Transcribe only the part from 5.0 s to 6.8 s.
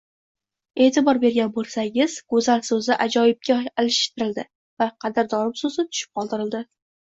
qadrdonim soʻzi tushirib qoldirildi